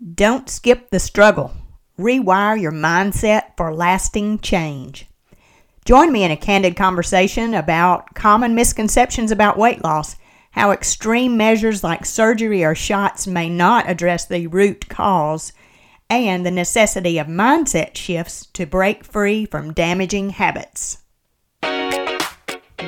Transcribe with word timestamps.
Don't 0.00 0.48
skip 0.48 0.88
the 0.88 0.98
struggle. 0.98 1.52
Rewire 1.98 2.58
your 2.58 2.72
mindset 2.72 3.54
for 3.58 3.74
lasting 3.74 4.38
change. 4.38 5.06
Join 5.84 6.10
me 6.10 6.24
in 6.24 6.30
a 6.30 6.38
candid 6.38 6.74
conversation 6.74 7.52
about 7.52 8.14
common 8.14 8.54
misconceptions 8.54 9.30
about 9.30 9.58
weight 9.58 9.84
loss, 9.84 10.16
how 10.52 10.70
extreme 10.70 11.36
measures 11.36 11.84
like 11.84 12.06
surgery 12.06 12.64
or 12.64 12.74
shots 12.74 13.26
may 13.26 13.50
not 13.50 13.90
address 13.90 14.24
the 14.24 14.46
root 14.46 14.88
cause, 14.88 15.52
and 16.08 16.46
the 16.46 16.50
necessity 16.50 17.18
of 17.18 17.26
mindset 17.26 17.94
shifts 17.94 18.46
to 18.54 18.64
break 18.64 19.04
free 19.04 19.44
from 19.44 19.74
damaging 19.74 20.30
habits. 20.30 20.96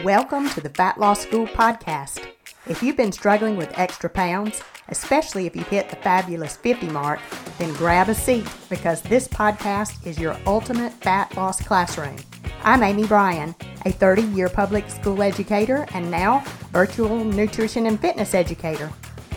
Welcome 0.03 0.49
to 0.49 0.63
the 0.63 0.71
Fat 0.71 0.99
Loss 0.99 1.25
School 1.25 1.47
podcast. 1.47 2.27
If 2.69 2.81
you've 2.81 2.97
been 2.97 3.11
struggling 3.11 3.57
with 3.57 3.77
extra 3.77 4.09
pounds, 4.09 4.63
especially 4.89 5.47
if 5.47 5.57
you've 5.57 5.67
hit 5.67 5.91
the 5.91 5.97
fabulous 5.97 6.57
50 6.57 6.87
mark, 6.91 7.19
then 7.59 7.75
grab 7.75 8.09
a 8.09 8.15
seat 8.15 8.47
because 8.71 9.03
this 9.03 9.27
podcast 9.27 10.07
is 10.07 10.17
your 10.17 10.37
ultimate 10.47 10.93
fat 10.93 11.37
loss 11.37 11.61
classroom. 11.61 12.15
I'm 12.63 12.85
Amy 12.85 13.05
Bryan, 13.05 13.57
a 13.85 13.91
30 13.91 14.23
year 14.23 14.49
public 14.49 14.89
school 14.91 15.25
educator 15.25 15.89
and 15.93 16.09
now 16.09 16.45
virtual 16.71 17.25
nutrition 17.25 17.87
and 17.87 17.99
fitness 17.99 18.33
educator. 18.33 18.93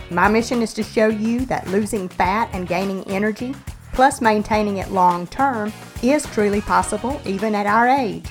My 0.08 0.28
mission 0.28 0.62
is 0.62 0.72
to 0.74 0.84
show 0.84 1.08
you 1.08 1.46
that 1.46 1.66
losing 1.66 2.08
fat 2.08 2.48
and 2.52 2.68
gaining 2.68 3.02
energy, 3.10 3.56
plus 3.92 4.20
maintaining 4.20 4.76
it 4.76 4.92
long 4.92 5.26
term, 5.26 5.72
is 6.00 6.26
truly 6.26 6.60
possible 6.60 7.20
even 7.24 7.56
at 7.56 7.66
our 7.66 7.88
age. 7.88 8.30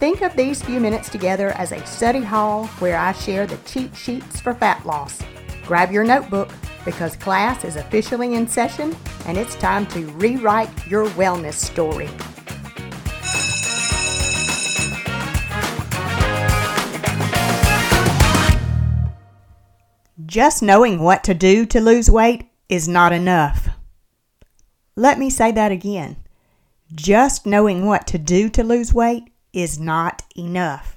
Think 0.00 0.22
of 0.22 0.34
these 0.34 0.62
few 0.62 0.80
minutes 0.80 1.10
together 1.10 1.50
as 1.50 1.72
a 1.72 1.84
study 1.84 2.22
hall 2.22 2.68
where 2.78 2.96
I 2.96 3.12
share 3.12 3.46
the 3.46 3.58
cheat 3.66 3.94
sheets 3.94 4.40
for 4.40 4.54
fat 4.54 4.86
loss. 4.86 5.20
Grab 5.66 5.92
your 5.92 6.04
notebook 6.04 6.48
because 6.86 7.16
class 7.16 7.66
is 7.66 7.76
officially 7.76 8.32
in 8.32 8.48
session 8.48 8.96
and 9.26 9.36
it's 9.36 9.54
time 9.56 9.84
to 9.88 10.06
rewrite 10.12 10.86
your 10.86 11.04
wellness 11.10 11.52
story. 11.52 12.08
Just 20.24 20.62
knowing 20.62 21.00
what 21.02 21.22
to 21.24 21.34
do 21.34 21.66
to 21.66 21.78
lose 21.78 22.10
weight 22.10 22.48
is 22.70 22.88
not 22.88 23.12
enough. 23.12 23.68
Let 24.96 25.18
me 25.18 25.28
say 25.28 25.52
that 25.52 25.70
again. 25.70 26.16
Just 26.94 27.44
knowing 27.44 27.84
what 27.84 28.06
to 28.06 28.16
do 28.16 28.48
to 28.48 28.64
lose 28.64 28.94
weight 28.94 29.29
is 29.52 29.78
not 29.78 30.22
enough. 30.36 30.96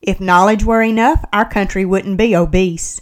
If 0.00 0.20
knowledge 0.20 0.64
were 0.64 0.82
enough, 0.82 1.24
our 1.32 1.48
country 1.48 1.84
wouldn't 1.84 2.18
be 2.18 2.36
obese. 2.36 3.00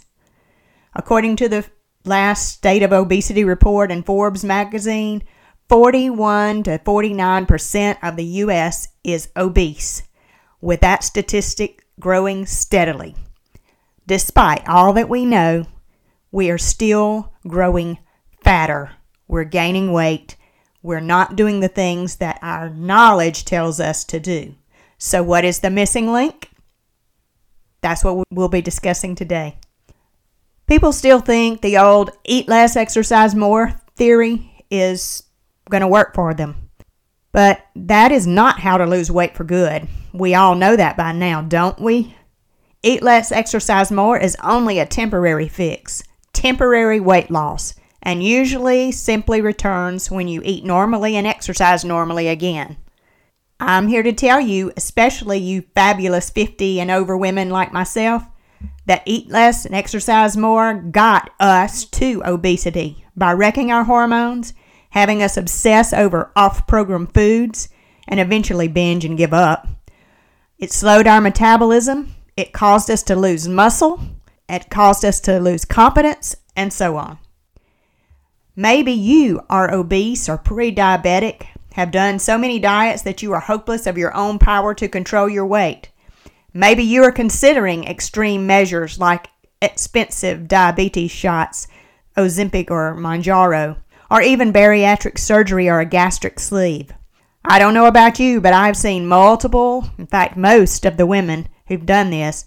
According 0.95 1.35
to 1.37 1.49
the 1.49 1.65
last 2.05 2.53
State 2.53 2.83
of 2.83 2.91
Obesity 2.91 3.43
report 3.43 3.91
in 3.91 4.03
Forbes 4.03 4.43
magazine, 4.43 5.23
41 5.69 6.63
to 6.63 6.79
49% 6.79 7.97
of 8.01 8.15
the 8.15 8.25
U.S. 8.25 8.87
is 9.03 9.29
obese, 9.35 10.03
with 10.61 10.79
that 10.81 11.03
statistic 11.03 11.85
growing 11.99 12.45
steadily. 12.45 13.15
Despite 14.07 14.67
all 14.67 14.93
that 14.93 15.09
we 15.09 15.25
know, 15.25 15.65
we 16.31 16.49
are 16.49 16.57
still 16.57 17.33
growing 17.47 17.99
fatter. 18.41 18.91
We're 19.27 19.43
gaining 19.43 19.91
weight 19.91 20.37
we're 20.81 20.99
not 20.99 21.35
doing 21.35 21.59
the 21.59 21.67
things 21.67 22.17
that 22.17 22.39
our 22.41 22.69
knowledge 22.69 23.45
tells 23.45 23.79
us 23.79 24.03
to 24.05 24.19
do. 24.19 24.55
So, 24.97 25.21
what 25.23 25.45
is 25.45 25.59
the 25.59 25.69
missing 25.69 26.11
link? 26.11 26.49
That's 27.81 28.03
what 28.03 28.25
we'll 28.31 28.49
be 28.49 28.61
discussing 28.61 29.15
today. 29.15 29.57
People 30.65 30.91
still 30.91 31.19
think 31.19 31.61
the 31.61 31.77
old 31.77 32.11
eat 32.25 32.47
less, 32.47 32.75
exercise 32.75 33.33
more 33.33 33.79
theory 33.95 34.51
is 34.69 35.23
going 35.69 35.81
to 35.81 35.87
work 35.87 36.13
for 36.13 36.33
them. 36.33 36.69
But 37.31 37.65
that 37.75 38.11
is 38.11 38.25
not 38.25 38.59
how 38.59 38.77
to 38.77 38.85
lose 38.85 39.11
weight 39.11 39.35
for 39.35 39.43
good. 39.43 39.87
We 40.13 40.33
all 40.33 40.55
know 40.55 40.75
that 40.75 40.97
by 40.97 41.11
now, 41.11 41.41
don't 41.41 41.79
we? 41.79 42.15
Eat 42.83 43.03
less, 43.03 43.31
exercise 43.31 43.91
more 43.91 44.17
is 44.17 44.35
only 44.43 44.79
a 44.79 44.85
temporary 44.85 45.47
fix, 45.47 46.03
temporary 46.33 46.99
weight 46.99 47.29
loss 47.29 47.73
and 48.01 48.23
usually 48.23 48.91
simply 48.91 49.41
returns 49.41 50.11
when 50.11 50.27
you 50.27 50.41
eat 50.43 50.63
normally 50.63 51.15
and 51.15 51.27
exercise 51.27 51.83
normally 51.83 52.27
again. 52.27 52.77
I'm 53.59 53.87
here 53.87 54.03
to 54.03 54.13
tell 54.13 54.39
you, 54.39 54.71
especially 54.77 55.39
you 55.39 55.63
fabulous 55.73 56.29
50 56.29 56.79
and 56.79 56.91
over 56.91 57.17
women 57.17 57.49
like 57.49 57.73
myself, 57.73 58.23
that 58.85 59.03
eat 59.05 59.29
less 59.29 59.65
and 59.65 59.75
exercise 59.75 60.37
more 60.37 60.73
got 60.75 61.31
us 61.39 61.85
to 61.85 62.21
obesity 62.25 63.05
by 63.15 63.33
wrecking 63.33 63.71
our 63.71 63.83
hormones, 63.83 64.53
having 64.91 65.21
us 65.21 65.37
obsess 65.37 65.91
over 65.91 66.31
off 66.35 66.67
program 66.67 67.07
foods, 67.07 67.69
and 68.07 68.19
eventually 68.19 68.67
binge 68.67 69.03
and 69.03 69.17
give 69.17 69.33
up. 69.33 69.67
It 70.57 70.71
slowed 70.71 71.07
our 71.07 71.19
metabolism, 71.19 72.15
it 72.37 72.53
caused 72.53 72.89
us 72.89 73.03
to 73.03 73.15
lose 73.15 73.47
muscle, 73.47 73.99
it 74.47 74.69
caused 74.69 75.03
us 75.03 75.19
to 75.21 75.39
lose 75.39 75.65
competence, 75.65 76.35
and 76.55 76.71
so 76.71 76.95
on. 76.95 77.17
Maybe 78.59 78.91
you 78.91 79.41
are 79.51 79.71
obese 79.71 80.27
or 80.27 80.39
pre 80.39 80.73
diabetic, 80.73 81.45
have 81.73 81.91
done 81.91 82.17
so 82.17 82.39
many 82.39 82.57
diets 82.57 83.03
that 83.03 83.21
you 83.21 83.31
are 83.33 83.39
hopeless 83.39 83.85
of 83.85 83.99
your 83.99 84.11
own 84.15 84.39
power 84.39 84.73
to 84.73 84.87
control 84.87 85.29
your 85.29 85.45
weight. 85.45 85.91
Maybe 86.55 86.81
you 86.81 87.03
are 87.03 87.11
considering 87.11 87.83
extreme 87.83 88.47
measures 88.47 88.97
like 88.97 89.29
expensive 89.61 90.47
diabetes 90.47 91.11
shots, 91.11 91.67
Ozempic 92.17 92.71
or 92.71 92.95
Mounjaro, 92.95 93.77
or 94.09 94.23
even 94.23 94.51
bariatric 94.51 95.19
surgery 95.19 95.69
or 95.69 95.79
a 95.79 95.85
gastric 95.85 96.39
sleeve. 96.39 96.91
I 97.45 97.59
don't 97.59 97.75
know 97.75 97.85
about 97.85 98.17
you, 98.17 98.41
but 98.41 98.53
I've 98.53 98.75
seen 98.75 99.05
multiple, 99.05 99.87
in 99.99 100.07
fact, 100.07 100.35
most 100.35 100.83
of 100.83 100.97
the 100.97 101.05
women 101.05 101.47
who've 101.67 101.85
done 101.85 102.09
this 102.09 102.45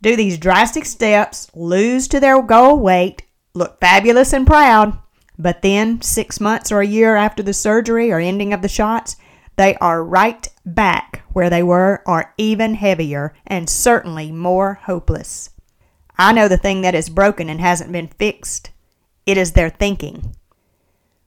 do 0.00 0.16
these 0.16 0.38
drastic 0.38 0.86
steps, 0.86 1.50
lose 1.54 2.08
to 2.08 2.20
their 2.20 2.40
goal 2.40 2.78
weight, 2.78 3.24
look 3.52 3.78
fabulous 3.80 4.32
and 4.32 4.46
proud, 4.46 4.98
but 5.42 5.62
then, 5.62 6.00
six 6.00 6.38
months 6.38 6.70
or 6.70 6.80
a 6.80 6.86
year 6.86 7.16
after 7.16 7.42
the 7.42 7.52
surgery 7.52 8.12
or 8.12 8.20
ending 8.20 8.52
of 8.52 8.62
the 8.62 8.68
shots, 8.68 9.16
they 9.56 9.74
are 9.76 10.04
right 10.04 10.48
back 10.64 11.24
where 11.32 11.50
they 11.50 11.62
were, 11.62 12.02
or 12.06 12.32
even 12.38 12.74
heavier, 12.74 13.34
and 13.46 13.68
certainly 13.68 14.30
more 14.30 14.74
hopeless. 14.84 15.50
I 16.16 16.32
know 16.32 16.46
the 16.46 16.56
thing 16.56 16.82
that 16.82 16.94
is 16.94 17.08
broken 17.08 17.48
and 17.48 17.60
hasn't 17.60 17.90
been 17.90 18.06
fixed. 18.06 18.70
It 19.26 19.36
is 19.36 19.52
their 19.52 19.70
thinking. 19.70 20.36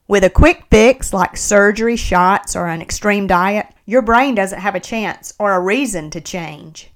With 0.08 0.24
a 0.24 0.30
quick 0.30 0.66
fix 0.70 1.12
like 1.12 1.36
surgery, 1.36 1.98
shots, 1.98 2.56
or 2.56 2.68
an 2.68 2.82
extreme 2.82 3.28
diet, 3.28 3.68
your 3.86 4.02
brain 4.02 4.36
doesn't 4.36 4.60
have 4.60 4.76
a 4.76 4.80
chance 4.80 5.34
or 5.40 5.54
a 5.54 5.60
reason 5.60 6.10
to 6.12 6.22
change. 6.22 6.92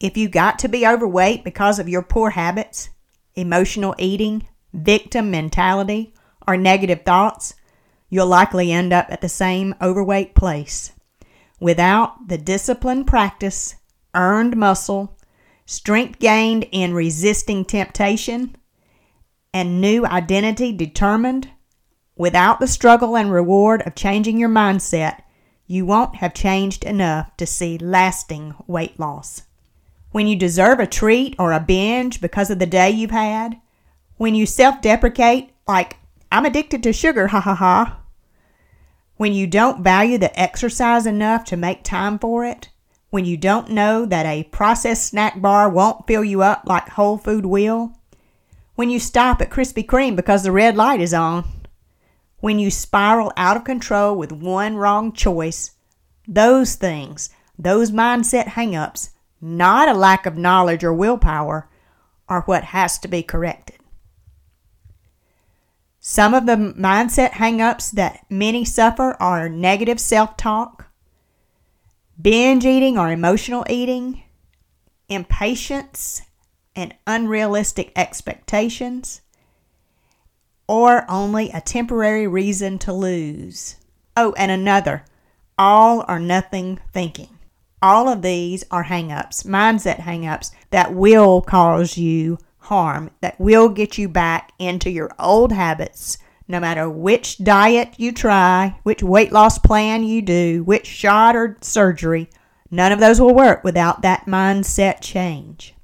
If 0.00 0.16
you 0.16 0.28
got 0.28 0.58
to 0.60 0.68
be 0.68 0.86
overweight 0.86 1.44
because 1.44 1.78
of 1.78 1.88
your 1.88 2.02
poor 2.02 2.30
habits, 2.30 2.88
emotional 3.36 3.94
eating, 3.98 4.48
victim 4.72 5.30
mentality, 5.30 6.14
or 6.48 6.56
negative 6.56 7.02
thoughts, 7.02 7.54
you'll 8.08 8.26
likely 8.26 8.72
end 8.72 8.90
up 8.90 9.06
at 9.10 9.20
the 9.20 9.28
same 9.28 9.74
overweight 9.82 10.34
place. 10.34 10.92
Without 11.60 12.28
the 12.28 12.38
disciplined 12.38 13.06
practice, 13.06 13.74
earned 14.14 14.56
muscle, 14.56 15.14
strength 15.66 16.18
gained 16.18 16.64
in 16.72 16.94
resisting 16.94 17.66
temptation, 17.66 18.56
and 19.52 19.80
new 19.80 20.06
identity 20.06 20.72
determined, 20.72 21.50
without 22.16 22.60
the 22.60 22.66
struggle 22.66 23.14
and 23.16 23.30
reward 23.30 23.82
of 23.82 23.94
changing 23.94 24.38
your 24.38 24.48
mindset, 24.48 25.20
you 25.66 25.84
won't 25.84 26.16
have 26.16 26.32
changed 26.32 26.82
enough 26.84 27.36
to 27.36 27.44
see 27.44 27.76
lasting 27.76 28.54
weight 28.66 28.98
loss. 28.98 29.42
When 30.12 30.26
you 30.26 30.36
deserve 30.36 30.80
a 30.80 30.86
treat 30.86 31.36
or 31.38 31.52
a 31.52 31.60
binge 31.60 32.22
because 32.22 32.50
of 32.50 32.58
the 32.58 32.66
day 32.66 32.90
you've 32.90 33.10
had, 33.10 33.60
when 34.16 34.34
you 34.34 34.46
self 34.46 34.80
deprecate, 34.80 35.50
like 35.66 35.97
I'm 36.30 36.44
addicted 36.44 36.82
to 36.82 36.92
sugar, 36.92 37.28
ha 37.28 37.40
ha 37.40 37.54
ha. 37.54 38.00
When 39.16 39.32
you 39.32 39.46
don't 39.46 39.82
value 39.82 40.18
the 40.18 40.38
exercise 40.38 41.06
enough 41.06 41.44
to 41.46 41.56
make 41.56 41.82
time 41.82 42.18
for 42.18 42.44
it, 42.44 42.68
when 43.10 43.24
you 43.24 43.36
don't 43.36 43.70
know 43.70 44.04
that 44.04 44.26
a 44.26 44.44
processed 44.44 45.06
snack 45.08 45.40
bar 45.40 45.68
won't 45.68 46.06
fill 46.06 46.22
you 46.22 46.42
up 46.42 46.62
like 46.66 46.90
whole 46.90 47.16
food 47.16 47.46
will, 47.46 47.94
when 48.74 48.90
you 48.90 49.00
stop 49.00 49.40
at 49.40 49.50
Krispy 49.50 49.84
Kreme 49.84 50.14
because 50.14 50.42
the 50.42 50.52
red 50.52 50.76
light 50.76 51.00
is 51.00 51.14
on, 51.14 51.44
when 52.40 52.58
you 52.58 52.70
spiral 52.70 53.32
out 53.36 53.56
of 53.56 53.64
control 53.64 54.14
with 54.14 54.30
one 54.30 54.76
wrong 54.76 55.12
choice, 55.12 55.72
those 56.28 56.76
things, 56.76 57.30
those 57.58 57.90
mindset 57.90 58.44
hangups, 58.44 59.10
not 59.40 59.88
a 59.88 59.94
lack 59.94 60.26
of 60.26 60.36
knowledge 60.36 60.84
or 60.84 60.92
willpower, 60.92 61.68
are 62.28 62.42
what 62.42 62.64
has 62.64 62.98
to 62.98 63.08
be 63.08 63.22
corrected. 63.22 63.78
Some 66.10 66.32
of 66.32 66.46
the 66.46 66.56
mindset 66.56 67.32
hangups 67.32 67.90
that 67.90 68.24
many 68.30 68.64
suffer 68.64 69.14
are 69.20 69.50
negative 69.50 70.00
self 70.00 70.38
talk, 70.38 70.86
binge 72.18 72.64
eating 72.64 72.96
or 72.96 73.12
emotional 73.12 73.62
eating, 73.68 74.22
impatience 75.10 76.22
and 76.74 76.94
unrealistic 77.06 77.92
expectations, 77.94 79.20
or 80.66 81.04
only 81.10 81.50
a 81.50 81.60
temporary 81.60 82.26
reason 82.26 82.78
to 82.78 82.92
lose. 82.94 83.76
Oh, 84.16 84.32
and 84.38 84.50
another 84.50 85.04
all 85.58 86.06
or 86.08 86.18
nothing 86.18 86.80
thinking. 86.90 87.38
All 87.82 88.08
of 88.08 88.22
these 88.22 88.64
are 88.70 88.84
hangups, 88.84 89.44
mindset 89.44 89.98
hangups 89.98 90.52
that 90.70 90.94
will 90.94 91.42
cause 91.42 91.98
you 91.98 92.38
harm, 92.68 93.10
that 93.20 93.38
will 93.40 93.68
get 93.68 93.98
you 93.98 94.08
back 94.08 94.52
into 94.58 94.90
your 94.90 95.10
old 95.18 95.52
habits, 95.52 96.18
no 96.46 96.60
matter 96.60 96.88
which 96.88 97.38
diet 97.38 97.94
you 97.98 98.12
try, 98.12 98.78
which 98.82 99.02
weight 99.02 99.32
loss 99.32 99.58
plan 99.58 100.02
you 100.04 100.22
do, 100.22 100.62
which 100.64 100.86
shot 100.86 101.36
or 101.36 101.58
surgery. 101.60 102.30
None 102.70 102.92
of 102.92 103.00
those 103.00 103.20
will 103.20 103.34
work 103.34 103.64
without 103.64 104.02
that 104.02 104.26
mindset 104.26 105.00
change. 105.00 105.74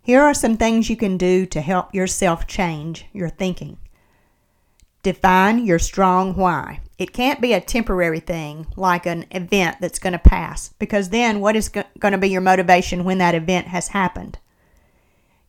Here 0.00 0.22
are 0.22 0.34
some 0.34 0.56
things 0.56 0.90
you 0.90 0.96
can 0.96 1.16
do 1.16 1.46
to 1.46 1.60
help 1.60 1.94
yourself 1.94 2.46
change 2.46 3.06
your 3.12 3.28
thinking. 3.28 3.78
Define 5.02 5.64
your 5.64 5.78
strong 5.78 6.34
why. 6.34 6.80
It 6.98 7.12
can't 7.12 7.40
be 7.40 7.52
a 7.52 7.60
temporary 7.60 8.20
thing 8.20 8.66
like 8.76 9.06
an 9.06 9.26
event 9.30 9.78
that's 9.80 9.98
going 9.98 10.12
to 10.12 10.18
pass, 10.18 10.72
because 10.78 11.08
then 11.08 11.40
what 11.40 11.56
is 11.56 11.68
go- 11.68 11.84
going 11.98 12.12
to 12.12 12.18
be 12.18 12.28
your 12.28 12.40
motivation 12.40 13.04
when 13.04 13.18
that 13.18 13.34
event 13.34 13.66
has 13.68 13.88
happened? 13.88 14.38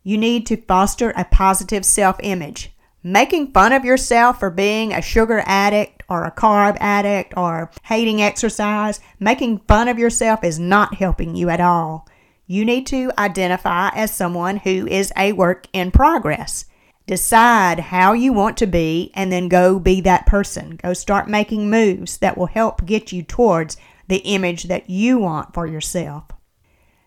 You 0.03 0.17
need 0.17 0.45
to 0.47 0.57
foster 0.57 1.11
a 1.11 1.23
positive 1.23 1.85
self 1.85 2.17
image. 2.21 2.71
Making 3.01 3.51
fun 3.51 3.73
of 3.73 3.83
yourself 3.85 4.39
for 4.39 4.49
being 4.49 4.93
a 4.93 5.01
sugar 5.01 5.43
addict 5.45 6.03
or 6.09 6.23
a 6.23 6.31
carb 6.31 6.77
addict 6.79 7.33
or 7.35 7.71
hating 7.83 8.21
exercise, 8.21 8.99
making 9.19 9.59
fun 9.67 9.87
of 9.87 9.99
yourself 9.99 10.43
is 10.43 10.59
not 10.59 10.95
helping 10.95 11.35
you 11.35 11.49
at 11.49 11.59
all. 11.59 12.07
You 12.47 12.65
need 12.65 12.85
to 12.87 13.11
identify 13.17 13.89
as 13.95 14.13
someone 14.13 14.57
who 14.57 14.87
is 14.87 15.11
a 15.17 15.31
work 15.31 15.67
in 15.73 15.91
progress. 15.91 16.65
Decide 17.07 17.79
how 17.79 18.13
you 18.13 18.31
want 18.31 18.57
to 18.57 18.67
be 18.67 19.11
and 19.13 19.31
then 19.31 19.49
go 19.49 19.79
be 19.79 19.99
that 20.01 20.25
person. 20.25 20.77
Go 20.81 20.93
start 20.93 21.27
making 21.27 21.69
moves 21.69 22.17
that 22.17 22.37
will 22.37 22.47
help 22.47 22.85
get 22.85 23.11
you 23.11 23.23
towards 23.23 23.77
the 24.07 24.17
image 24.17 24.63
that 24.63 24.89
you 24.89 25.17
want 25.17 25.53
for 25.53 25.65
yourself. 25.65 26.25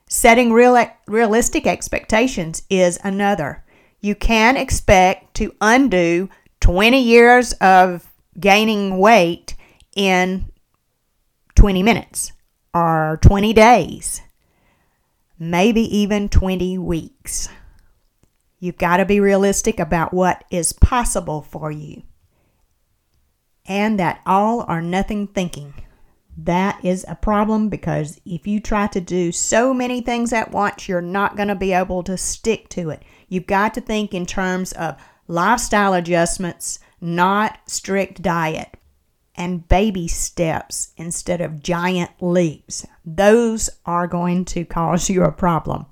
Setting 0.09 0.53
real, 0.53 0.87
realistic 1.09 1.67
expectations 1.67 2.63
is 2.71 2.99
another. 3.03 3.65
You 4.01 4.15
can 4.15 4.57
expect 4.57 5.35
to 5.35 5.53
undo 5.61 6.29
20 6.61 7.01
years 7.01 7.53
of 7.55 8.13
gaining 8.39 8.99
weight 8.99 9.57
in 9.97 10.53
20 11.57 11.83
minutes 11.83 12.33
or 12.73 13.19
20 13.23 13.53
days, 13.53 14.23
maybe 15.39 15.81
even 15.97 16.29
20 16.29 16.79
weeks. 16.79 17.49
You've 18.61 18.79
got 18.79 18.99
to 18.99 19.05
be 19.05 19.19
realistic 19.19 19.81
about 19.81 20.15
what 20.15 20.45
is 20.51 20.73
possible 20.73 21.43
for 21.43 21.73
you. 21.73 22.03
And 23.67 23.99
that 23.99 24.21
all 24.25 24.65
or 24.69 24.81
nothing 24.81 25.27
thinking. 25.27 25.75
That 26.37 26.85
is 26.85 27.05
a 27.09 27.15
problem 27.15 27.69
because 27.69 28.21
if 28.27 28.47
you 28.47 28.61
try 28.61 28.89
to 28.89 29.01
do 29.01 29.33
so 29.33 29.73
many 29.73 30.03
things 30.03 30.33
at 30.33 30.51
once, 30.53 30.89
you're 30.89 31.01
not 31.01 31.37
going 31.37 31.49
to 31.49 31.55
be 31.55 31.73
able 31.73 32.03
to 32.03 32.19
stick 32.19 32.69
to 32.71 32.91
it. 32.91 33.03
You've 33.29 33.47
got 33.47 33.73
to 33.75 33.81
think 33.81 34.13
in 34.13 34.27
terms 34.27 34.73
of 34.73 34.97
lifestyle 35.29 35.95
adjustments, 35.95 36.79
not 37.01 37.59
strict 37.67 38.21
diet, 38.21 38.77
and 39.35 39.67
baby 39.69 40.09
steps 40.09 40.93
instead 40.97 41.41
of 41.41 41.63
giant 41.63 42.11
leaps. 42.21 42.87
Those 43.05 43.71
are 43.87 44.07
going 44.07 44.45
to 44.47 44.65
cause 44.65 45.09
you 45.11 45.25
a 45.25 45.33
problem. 45.33 45.87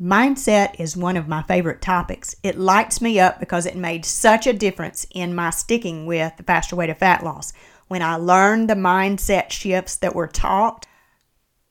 Mindset 0.00 0.74
is 0.80 0.96
one 0.96 1.16
of 1.16 1.28
my 1.28 1.42
favorite 1.42 1.80
topics. 1.80 2.34
It 2.42 2.58
lights 2.58 3.00
me 3.00 3.20
up 3.20 3.38
because 3.38 3.64
it 3.64 3.76
made 3.76 4.04
such 4.04 4.46
a 4.46 4.52
difference 4.52 5.06
in 5.12 5.36
my 5.36 5.50
sticking 5.50 6.04
with 6.04 6.36
the 6.36 6.42
faster 6.42 6.74
way 6.74 6.88
to 6.88 6.94
fat 6.94 7.22
loss. 7.22 7.52
When 7.88 8.02
I 8.02 8.16
learned 8.16 8.68
the 8.68 8.74
mindset 8.74 9.50
shifts 9.50 9.96
that 9.98 10.14
were 10.14 10.26
taught, 10.26 10.86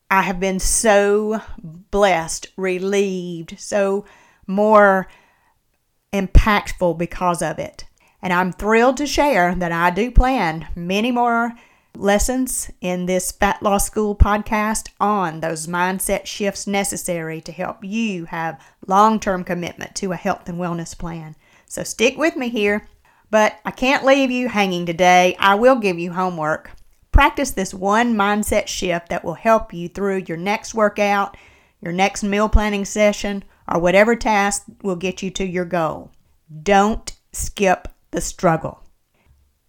I 0.09 0.21
have 0.21 0.39
been 0.39 0.59
so 0.59 1.41
blessed, 1.57 2.47
relieved, 2.55 3.59
so 3.59 4.05
more 4.45 5.07
impactful 6.13 6.97
because 6.97 7.41
of 7.41 7.57
it. 7.57 7.85
And 8.21 8.31
I'm 8.31 8.53
thrilled 8.53 8.97
to 8.97 9.07
share 9.07 9.55
that 9.55 9.71
I 9.71 9.89
do 9.89 10.11
plan 10.11 10.67
many 10.75 11.11
more 11.11 11.53
lessons 11.95 12.71
in 12.81 13.05
this 13.05 13.31
Fat 13.31 13.61
Loss 13.61 13.87
School 13.87 14.15
podcast 14.15 14.89
on 14.99 15.39
those 15.39 15.67
mindset 15.67 16.25
shifts 16.25 16.65
necessary 16.65 17.41
to 17.41 17.51
help 17.51 17.83
you 17.83 18.25
have 18.25 18.63
long 18.87 19.19
term 19.19 19.43
commitment 19.43 19.95
to 19.95 20.11
a 20.11 20.15
health 20.15 20.47
and 20.47 20.59
wellness 20.59 20.97
plan. 20.97 21.35
So 21.67 21.83
stick 21.83 22.17
with 22.17 22.35
me 22.35 22.49
here, 22.49 22.87
but 23.33 23.59
I 23.65 23.71
can't 23.71 24.05
leave 24.05 24.29
you 24.29 24.47
hanging 24.47 24.85
today. 24.85 25.35
I 25.39 25.55
will 25.55 25.77
give 25.77 25.97
you 25.97 26.13
homework. 26.13 26.69
Practice 27.11 27.49
this 27.49 27.73
one 27.73 28.13
mindset 28.13 28.67
shift 28.67 29.09
that 29.09 29.25
will 29.25 29.33
help 29.33 29.73
you 29.73 29.89
through 29.89 30.25
your 30.27 30.37
next 30.37 30.75
workout, 30.75 31.35
your 31.81 31.93
next 31.93 32.21
meal 32.21 32.47
planning 32.47 32.85
session, 32.85 33.43
or 33.67 33.79
whatever 33.79 34.15
task 34.15 34.65
will 34.83 34.95
get 34.95 35.23
you 35.23 35.31
to 35.31 35.47
your 35.47 35.65
goal. 35.65 36.11
Don't 36.61 37.11
skip 37.31 37.87
the 38.11 38.21
struggle. 38.21 38.83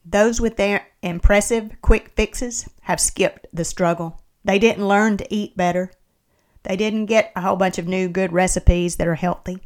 Those 0.05 0.43
with 0.43 0.59
their 0.59 0.87
impressive 1.01 1.71
quick 1.81 2.11
fixes 2.15 2.69
have 2.83 3.01
skipped 3.01 3.47
the 3.51 3.65
struggle. 3.65 4.21
They 4.45 4.59
didn't 4.59 4.87
learn 4.87 5.17
to 5.17 5.35
eat 5.35 5.57
better. 5.57 5.91
They 6.65 6.77
didn't 6.77 7.07
get 7.07 7.33
a 7.35 7.41
whole 7.41 7.57
bunch 7.57 7.79
of 7.79 7.89
new 7.89 8.09
good 8.09 8.31
recipes 8.31 8.97
that 8.97 9.09
are 9.09 9.15
healthy. 9.15 9.61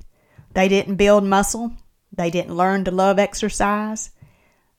They 0.54 0.68
didn't 0.68 0.94
build 0.94 1.24
muscle. 1.24 1.72
They 2.12 2.30
didn't 2.30 2.56
learn 2.56 2.84
to 2.84 2.90
love 2.90 3.18
exercise. 3.18 4.10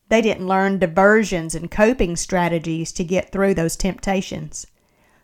They 0.09 0.21
didn't 0.21 0.47
learn 0.47 0.79
diversions 0.79 1.53
and 1.55 1.69
coping 1.69 2.15
strategies 2.15 2.91
to 2.93 3.03
get 3.03 3.31
through 3.31 3.53
those 3.53 3.75
temptations. 3.75 4.65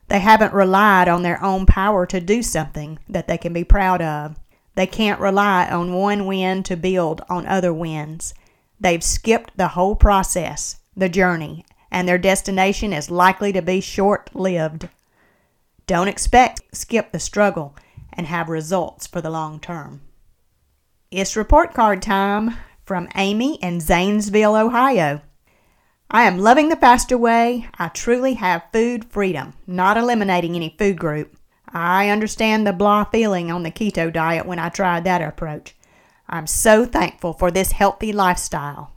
They 0.07 0.19
haven't 0.19 0.53
relied 0.53 1.07
on 1.07 1.23
their 1.23 1.43
own 1.43 1.65
power 1.65 2.05
to 2.05 2.21
do 2.21 2.43
something 2.43 2.99
that 3.09 3.27
they 3.27 3.37
can 3.37 3.53
be 3.53 3.63
proud 3.63 4.01
of. 4.01 4.37
They 4.75 4.85
can't 4.85 5.19
rely 5.19 5.67
on 5.67 5.93
one 5.93 6.27
win 6.27 6.61
to 6.63 6.75
build 6.75 7.21
on 7.29 7.47
other 7.47 7.73
wins. 7.73 8.33
They've 8.79 9.03
skipped 9.03 9.57
the 9.57 9.69
whole 9.69 9.95
process, 9.95 10.77
the 10.95 11.09
journey, 11.09 11.65
and 11.89 12.07
their 12.07 12.17
destination 12.17 12.93
is 12.93 13.09
likely 13.09 13.53
to 13.53 13.61
be 13.61 13.81
short 13.81 14.29
lived. 14.35 14.89
Don't 15.87 16.07
expect 16.07 16.61
skip 16.73 17.11
the 17.11 17.19
struggle 17.19 17.75
and 18.13 18.27
have 18.27 18.49
results 18.49 19.07
for 19.07 19.21
the 19.21 19.29
long 19.29 19.59
term. 19.59 20.01
It's 21.17 21.37
report 21.37 21.73
card 21.73 22.01
time 22.01 22.57
from 22.83 23.07
Amy 23.15 23.55
in 23.61 23.79
Zanesville, 23.79 24.53
Ohio. 24.53 25.21
I 26.11 26.23
am 26.23 26.39
loving 26.39 26.67
the 26.67 26.75
faster 26.75 27.17
way. 27.17 27.69
I 27.79 27.87
truly 27.87 28.33
have 28.33 28.67
food 28.73 29.05
freedom, 29.05 29.53
not 29.65 29.95
eliminating 29.95 30.57
any 30.57 30.75
food 30.77 30.99
group. 30.99 31.37
I 31.69 32.09
understand 32.09 32.67
the 32.67 32.73
blah 32.73 33.05
feeling 33.05 33.49
on 33.49 33.63
the 33.63 33.71
keto 33.71 34.11
diet 34.11 34.45
when 34.45 34.59
I 34.59 34.67
tried 34.67 35.05
that 35.05 35.21
approach. 35.21 35.73
I'm 36.27 36.47
so 36.47 36.83
thankful 36.85 37.31
for 37.31 37.49
this 37.49 37.71
healthy 37.71 38.11
lifestyle. 38.11 38.91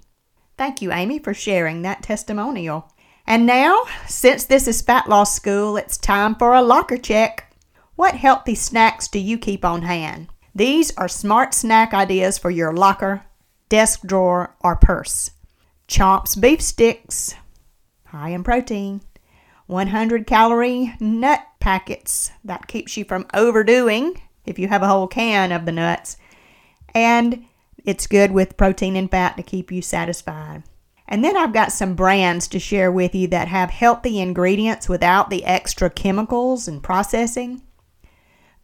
Thank 0.57 0.83
you, 0.83 0.91
Amy, 0.91 1.21
for 1.21 1.33
sharing 1.33 1.83
that 1.83 2.03
testimonial. 2.03 2.93
And 3.29 3.47
now, 3.47 3.85
since 4.09 4.43
this 4.43 4.67
is 4.67 4.83
Fat 4.83 5.09
Loss 5.09 5.37
School, 5.37 5.77
it's 5.77 5.97
time 5.97 6.35
for 6.35 6.53
a 6.53 6.63
locker 6.63 6.99
check. 6.99 7.55
What 7.95 8.17
healthy 8.17 8.57
snacks 8.57 9.07
do 9.07 9.21
you 9.21 9.39
keep 9.39 9.65
on 9.65 9.83
hand? 9.83 10.27
These 10.59 10.91
are 10.97 11.07
smart 11.07 11.55
snack 11.55 11.95
ideas 11.95 12.37
for 12.37 12.51
your 12.51 12.73
locker, 12.73 13.23
desk 13.69 14.01
drawer, 14.05 14.57
or 14.59 14.75
purse. 14.75 15.31
Chomps 15.87 16.39
beef 16.39 16.61
sticks, 16.61 17.33
high 18.07 18.31
in 18.31 18.43
protein. 18.43 19.03
100 19.69 20.27
calorie 20.27 20.97
nut 20.99 21.47
packets 21.61 22.33
that 22.43 22.67
keeps 22.67 22.97
you 22.97 23.05
from 23.05 23.29
overdoing 23.35 24.21
if 24.47 24.59
you 24.59 24.67
have 24.67 24.83
a 24.83 24.89
whole 24.89 25.07
can 25.07 25.53
of 25.53 25.65
the 25.65 25.71
nuts 25.71 26.17
and 26.93 27.45
it's 27.85 28.09
good 28.09 28.33
with 28.33 28.57
protein 28.57 28.97
and 28.97 29.13
fat 29.13 29.37
to 29.37 29.45
keep 29.45 29.71
you 29.71 29.81
satisfied. 29.81 30.65
And 31.07 31.23
then 31.23 31.37
I've 31.37 31.53
got 31.53 31.71
some 31.71 31.95
brands 31.95 32.49
to 32.49 32.59
share 32.59 32.91
with 32.91 33.15
you 33.15 33.29
that 33.29 33.47
have 33.47 33.71
healthy 33.71 34.19
ingredients 34.19 34.89
without 34.89 35.31
the 35.31 35.45
extra 35.45 35.89
chemicals 35.89 36.67
and 36.67 36.83
processing. 36.83 37.63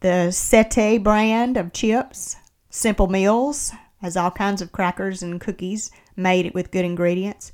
The 0.04 0.32
Siete 0.32 1.02
brand 1.02 1.56
of 1.56 1.72
chips, 1.72 2.36
Simple 2.68 3.06
Mills 3.06 3.72
has 4.02 4.18
all 4.18 4.30
kinds 4.30 4.60
of 4.60 4.70
crackers 4.70 5.22
and 5.22 5.40
cookies 5.40 5.90
made 6.14 6.52
with 6.52 6.70
good 6.70 6.84
ingredients. 6.84 7.52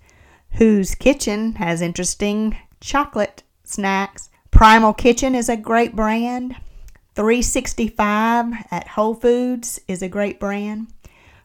Whose 0.54 0.96
Kitchen 0.96 1.54
has 1.54 1.80
interesting 1.80 2.58
chocolate 2.80 3.44
snacks. 3.62 4.30
Primal 4.50 4.92
Kitchen 4.92 5.36
is 5.36 5.48
a 5.48 5.56
great 5.56 5.94
brand. 5.94 6.56
365 7.14 8.52
at 8.72 8.88
Whole 8.88 9.14
Foods 9.14 9.78
is 9.86 10.02
a 10.02 10.08
great 10.08 10.40
brand. 10.40 10.88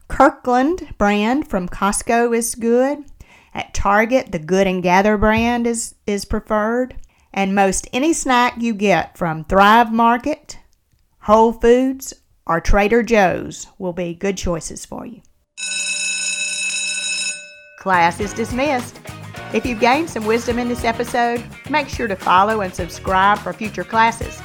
Kirkland 0.07 0.95
brand 0.97 1.47
from 1.47 1.69
Costco 1.69 2.35
is 2.35 2.55
good. 2.55 3.05
At 3.53 3.75
Target, 3.75 4.31
the 4.31 4.39
Good 4.39 4.65
and 4.65 4.81
Gather 4.81 5.19
brand 5.19 5.67
is, 5.67 5.93
is 6.07 6.25
preferred. 6.25 6.95
And 7.31 7.53
most 7.53 7.87
any 7.93 8.11
snack 8.11 8.55
you 8.57 8.73
get 8.73 9.15
from 9.15 9.43
Thrive 9.43 9.93
Market, 9.93 10.57
Whole 11.25 11.53
Foods, 11.53 12.13
or 12.45 12.61
Trader 12.61 13.01
Joe's 13.01 13.65
will 13.79 13.93
be 13.93 14.13
good 14.13 14.37
choices 14.37 14.85
for 14.85 15.07
you. 15.07 15.23
Class 17.79 18.19
is 18.19 18.31
dismissed. 18.31 18.99
If 19.51 19.65
you've 19.65 19.79
gained 19.79 20.07
some 20.07 20.27
wisdom 20.27 20.59
in 20.59 20.67
this 20.67 20.83
episode, 20.83 21.43
make 21.67 21.89
sure 21.89 22.07
to 22.07 22.15
follow 22.15 22.61
and 22.61 22.71
subscribe 22.71 23.39
for 23.39 23.53
future 23.53 23.83
classes. 23.83 24.39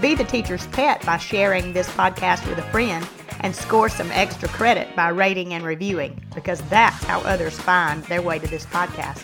Be 0.00 0.16
the 0.16 0.24
teacher's 0.24 0.66
pet 0.66 1.06
by 1.06 1.18
sharing 1.18 1.72
this 1.72 1.88
podcast 1.90 2.44
with 2.48 2.58
a 2.58 2.68
friend 2.72 3.08
and 3.38 3.54
score 3.54 3.88
some 3.88 4.10
extra 4.10 4.48
credit 4.48 4.96
by 4.96 5.10
rating 5.10 5.54
and 5.54 5.64
reviewing 5.64 6.20
because 6.34 6.60
that's 6.62 7.04
how 7.04 7.20
others 7.20 7.60
find 7.60 8.02
their 8.06 8.22
way 8.22 8.40
to 8.40 8.48
this 8.48 8.66
podcast. 8.66 9.22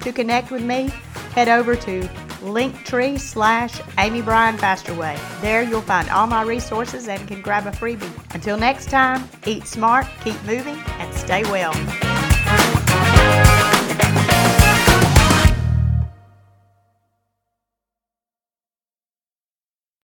To 0.00 0.12
connect 0.14 0.50
with 0.50 0.62
me, 0.62 0.94
head 1.34 1.50
over 1.50 1.76
to 1.76 2.08
linktree 2.40 3.18
slash 3.18 3.80
Amy 3.98 4.22
Bryan 4.22 4.56
Fasterway. 4.56 5.18
There 5.40 5.62
you'll 5.62 5.80
find 5.80 6.08
all 6.10 6.26
my 6.26 6.42
resources 6.42 7.08
and 7.08 7.26
can 7.26 7.40
grab 7.42 7.66
a 7.66 7.70
freebie. 7.70 8.12
Until 8.34 8.56
next 8.56 8.90
time, 8.90 9.28
eat 9.46 9.66
smart, 9.66 10.06
keep 10.22 10.42
moving, 10.44 10.76
and 10.98 11.14
stay 11.14 11.42
well. 11.44 11.72